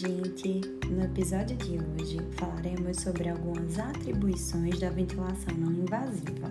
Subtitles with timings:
[0.00, 0.62] gente!
[0.88, 6.50] No episódio de hoje falaremos sobre algumas atribuições da ventilação não invasiva.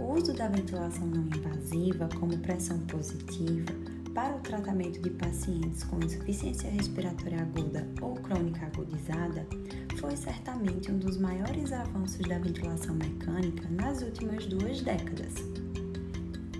[0.00, 3.72] O uso da ventilação não invasiva como pressão positiva
[4.12, 9.46] para o tratamento de pacientes com insuficiência respiratória aguda ou crônica agudizada
[10.00, 15.34] foi certamente um dos maiores avanços da ventilação mecânica nas últimas duas décadas.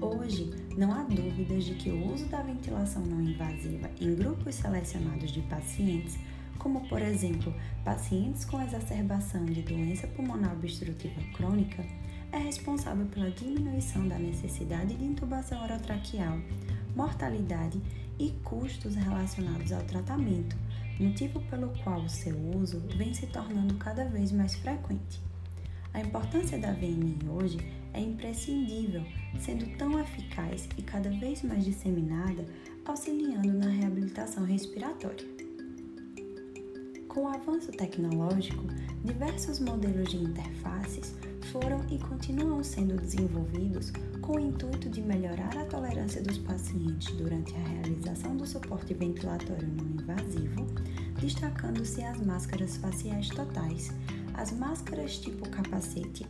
[0.04, 5.32] Hoje, não há dúvidas de que o uso da ventilação não invasiva em grupos selecionados
[5.32, 6.18] de pacientes,
[6.58, 11.82] como por exemplo pacientes com exacerbação de doença pulmonar obstrutiva crônica,
[12.30, 16.38] é responsável pela diminuição da necessidade de intubação orotraqueal,
[16.94, 17.80] mortalidade
[18.18, 20.54] e custos relacionados ao tratamento,
[21.00, 25.18] motivo pelo qual o seu uso vem se tornando cada vez mais frequente.
[25.94, 27.58] A importância da VNI hoje
[27.94, 29.02] é imprescindível,
[29.38, 32.44] sendo tão eficaz e cada vez mais disseminada,
[32.84, 35.26] auxiliando na reabilitação respiratória.
[37.08, 38.64] Com o avanço tecnológico,
[39.04, 41.14] diversos modelos de interfaces
[41.52, 47.54] foram e continuam sendo desenvolvidos com o intuito de melhorar a tolerância dos pacientes durante
[47.54, 50.66] a realização do suporte ventilatório não invasivo,
[51.20, 53.92] destacando-se as máscaras faciais totais,
[54.34, 56.26] as máscaras tipo capacete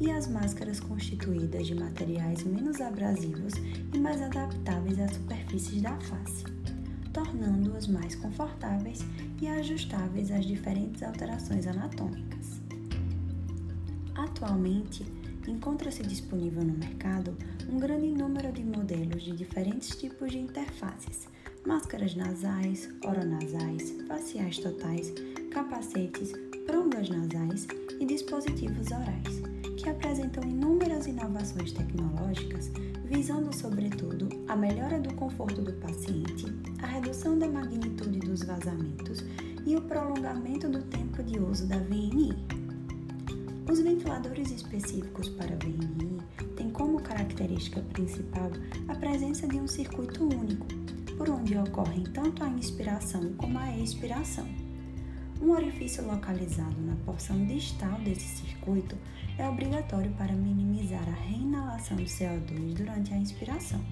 [0.00, 3.54] e as máscaras constituídas de materiais menos abrasivos
[3.92, 6.44] e mais adaptáveis às superfícies da face,
[7.12, 9.00] tornando-as mais confortáveis
[9.40, 12.60] e ajustáveis às diferentes alterações anatômicas.
[14.14, 15.04] Atualmente,
[15.46, 17.36] encontra-se disponível no mercado
[17.68, 21.28] um grande número de modelos de diferentes tipos de interfaces,
[21.66, 25.12] máscaras nasais, oronasais, faciais totais,
[25.50, 26.32] capacetes,
[26.66, 27.66] prongas nasais
[28.00, 29.40] e dispositivos orais,
[29.76, 32.70] que apresentam inúmeras inovações tecnológicas
[33.04, 36.46] visando, sobretudo, a melhora do conforto do paciente,
[36.82, 39.24] a redução da magnitude dos vazamentos
[39.64, 42.34] e o prolongamento do tempo de uso da VNI.
[43.70, 46.18] Os ventiladores específicos para VNI
[46.56, 48.50] têm como característica principal
[48.88, 50.66] a presença de um circuito único,
[51.16, 54.65] por onde ocorrem tanto a inspiração como a expiração.
[55.40, 58.96] Um orifício localizado na porção distal desse circuito
[59.36, 63.84] é obrigatório para minimizar a reinalação de CO2 durante a inspiração.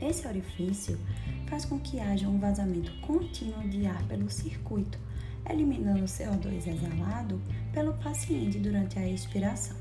[0.00, 1.00] Esse orifício
[1.48, 4.98] faz com que haja um vazamento contínuo de ar pelo circuito,
[5.48, 7.40] eliminando o CO2 exalado
[7.72, 9.76] pelo paciente durante a expiração.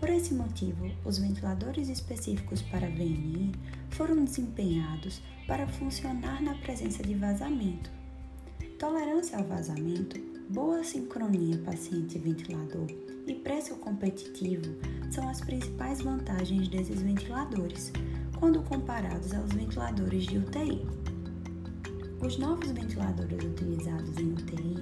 [0.00, 3.52] Por esse motivo, os ventiladores específicos para VNI
[3.90, 7.97] foram desempenhados para funcionar na presença de vazamento,
[8.78, 12.86] Tolerância ao vazamento, boa sincronia paciente-ventilador
[13.26, 14.72] e preço competitivo
[15.10, 17.92] são as principais vantagens desses ventiladores,
[18.38, 20.86] quando comparados aos ventiladores de UTI.
[22.24, 24.76] Os novos ventiladores utilizados em UTI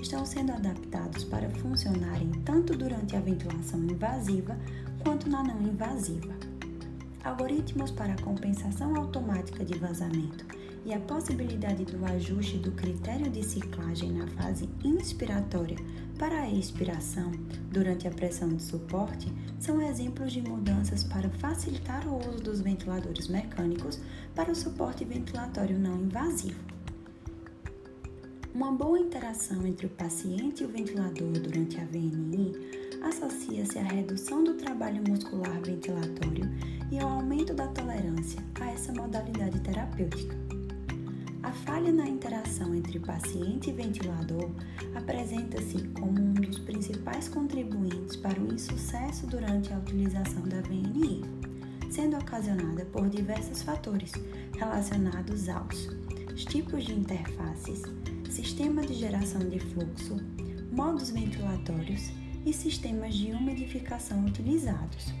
[0.00, 4.56] estão sendo adaptados para funcionarem tanto durante a ventilação invasiva
[5.02, 6.32] quanto na não invasiva.
[7.24, 14.12] Algoritmos para compensação automática de vazamento e a possibilidade do ajuste do critério de ciclagem
[14.12, 15.76] na fase inspiratória
[16.18, 17.30] para a expiração
[17.70, 23.28] durante a pressão de suporte são exemplos de mudanças para facilitar o uso dos ventiladores
[23.28, 24.00] mecânicos
[24.34, 26.60] para o suporte ventilatório não invasivo.
[28.54, 32.52] Uma boa interação entre o paciente e o ventilador durante a VNI
[33.02, 36.44] associa-se à redução do trabalho muscular ventilatório
[36.90, 40.51] e ao aumento da tolerância a essa modalidade terapêutica.
[41.42, 44.48] A falha na interação entre paciente e ventilador
[44.94, 51.22] apresenta-se como um dos principais contribuintes para o insucesso durante a utilização da VNI,
[51.90, 54.12] sendo ocasionada por diversos fatores
[54.56, 55.88] relacionados aos
[56.46, 57.82] tipos de interfaces,
[58.30, 60.16] sistema de geração de fluxo,
[60.70, 62.10] modos ventilatórios
[62.46, 65.12] e sistemas de umidificação utilizados.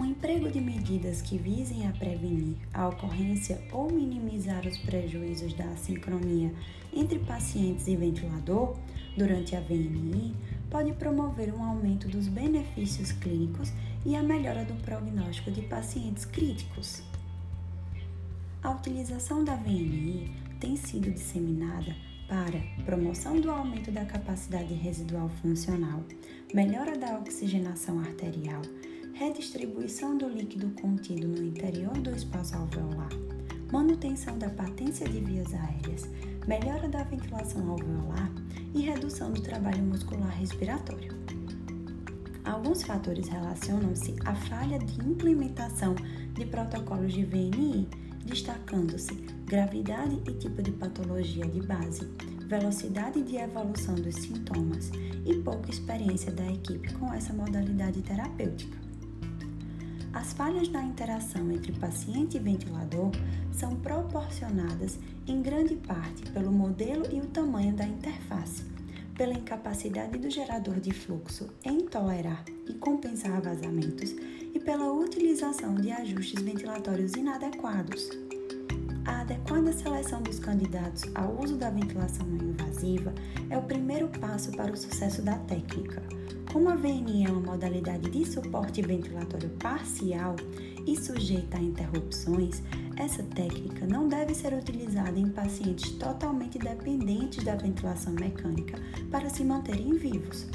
[0.00, 5.64] O emprego de medidas que visem a prevenir a ocorrência ou minimizar os prejuízos da
[5.64, 6.54] assincronia
[6.90, 8.78] entre pacientes e ventilador
[9.14, 10.34] durante a VNI
[10.70, 13.74] pode promover um aumento dos benefícios clínicos
[14.06, 17.02] e a melhora do prognóstico de pacientes críticos.
[18.62, 21.94] A utilização da VNI tem sido disseminada
[22.26, 26.02] para promoção do aumento da capacidade residual funcional,
[26.54, 28.62] melhora da oxigenação arterial,
[29.14, 33.10] redistribuição do líquido contido no interior do espaço alveolar,
[33.72, 36.08] manutenção da patência de vias aéreas,
[36.46, 38.32] melhora da ventilação alveolar
[38.74, 41.18] e redução do trabalho muscular respiratório.
[42.44, 45.94] Alguns fatores relacionam-se à falha de implementação
[46.34, 47.88] de protocolos de VNI
[48.24, 49.14] destacando-se
[49.44, 52.08] gravidade e tipo de patologia de base,
[52.46, 54.90] velocidade de evolução dos sintomas
[55.24, 58.89] e pouca experiência da equipe com essa modalidade terapêutica.
[60.12, 63.12] As falhas na interação entre paciente e ventilador
[63.52, 68.64] são proporcionadas em grande parte pelo modelo e o tamanho da interface,
[69.16, 74.10] pela incapacidade do gerador de fluxo em tolerar e compensar vazamentos
[74.52, 78.08] e pela utilização de ajustes ventilatórios inadequados.
[79.04, 83.14] A adequada seleção dos candidatos ao uso da ventilação não invasiva
[83.48, 86.02] é o primeiro passo para o sucesso da técnica.
[86.52, 90.34] Como a VNI é uma modalidade de suporte ventilatório parcial
[90.84, 92.60] e sujeita a interrupções,
[92.96, 98.76] essa técnica não deve ser utilizada em pacientes totalmente dependentes da ventilação mecânica
[99.12, 100.48] para se manterem vivos.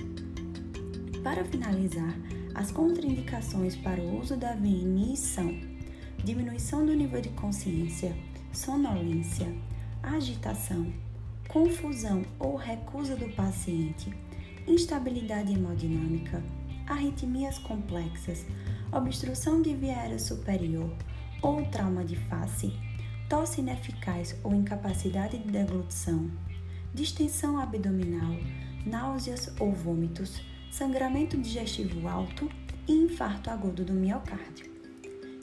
[1.23, 2.13] Para finalizar,
[2.53, 5.57] as contraindicações para o uso da VNI são
[6.25, 8.13] diminuição do nível de consciência,
[8.51, 9.47] sonolência,
[10.03, 10.91] agitação,
[11.47, 14.13] confusão ou recusa do paciente,
[14.67, 16.43] instabilidade hemodinâmica,
[16.87, 18.45] arritmias complexas,
[18.91, 20.91] obstrução de via aérea superior
[21.41, 22.73] ou trauma de face,
[23.29, 26.29] tosse ineficaz ou incapacidade de deglutição,
[26.93, 28.35] distensão abdominal,
[28.85, 30.41] náuseas ou vômitos,
[30.71, 32.49] sangramento digestivo alto
[32.87, 34.71] e infarto agudo do miocárdio.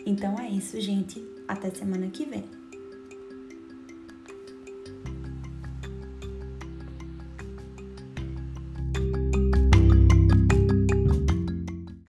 [0.07, 1.23] Então é isso, gente.
[1.47, 2.62] Até semana que vem.